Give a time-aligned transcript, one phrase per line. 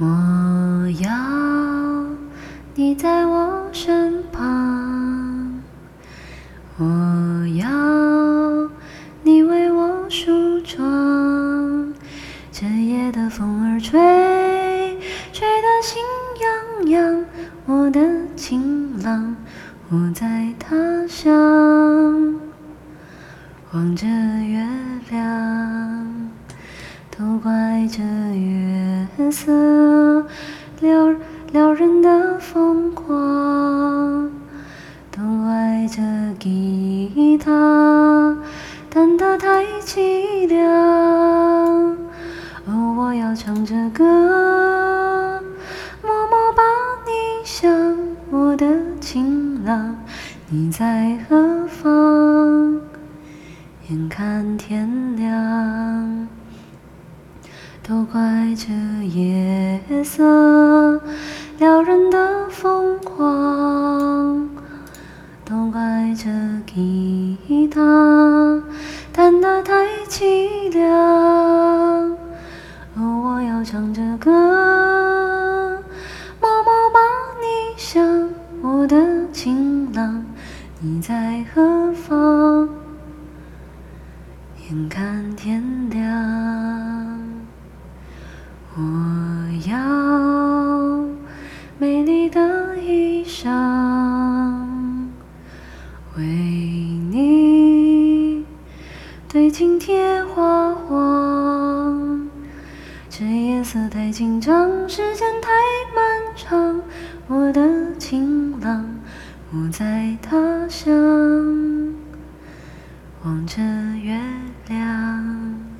[0.00, 1.08] 我要
[2.74, 5.62] 你在我身旁，
[6.76, 6.84] 我
[7.56, 7.68] 要
[9.22, 11.94] 你为我梳妆。
[12.50, 14.98] 这夜的风儿吹，
[15.32, 16.02] 吹得心
[16.42, 17.24] 痒痒。
[17.66, 18.00] 我的
[18.34, 19.36] 情郎，
[19.90, 21.32] 我在他乡，
[23.72, 24.66] 望着月
[25.10, 26.30] 亮，
[27.16, 28.63] 都怪这月
[29.30, 30.26] 色
[30.80, 31.14] 撩
[31.52, 34.30] 撩人的疯狂，
[35.10, 36.02] 都怪这
[36.40, 38.36] 吉他
[38.90, 40.66] 弹得太凄凉。
[42.66, 44.04] 哦，我要唱着歌，
[46.02, 46.62] 默默把
[47.06, 47.10] 你
[47.44, 47.70] 想，
[48.30, 48.66] 我的
[49.00, 49.96] 情郎，
[50.48, 52.80] 你在何方？
[53.88, 55.93] 眼看天亮。
[57.86, 58.18] 都怪
[58.56, 58.72] 这
[59.08, 60.98] 夜色
[61.58, 64.48] 撩人的疯狂，
[65.44, 65.80] 都怪
[66.16, 66.30] 这
[66.64, 68.62] 吉他
[69.12, 69.74] 弹得太
[70.08, 70.90] 凄凉。
[72.96, 74.30] 哦，我要唱着歌，
[76.40, 76.98] 默默把
[77.38, 78.30] 你想，
[78.62, 78.96] 我的
[79.30, 80.24] 情郎，
[80.80, 82.66] 你在何方？
[84.70, 86.73] 眼看天亮。
[88.76, 88.82] 我
[89.68, 91.06] 要
[91.78, 93.48] 美丽的衣裳，
[96.16, 98.44] 为你
[99.28, 102.28] 对镜贴花黄。
[103.08, 105.50] 这夜色太紧张，时间太
[105.94, 106.82] 漫长。
[107.28, 108.84] 我的情郎，
[109.52, 110.92] 我在他乡，
[113.22, 113.62] 望着
[114.02, 114.20] 月
[114.66, 115.73] 亮。